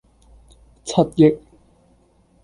[0.83, 1.39] 七億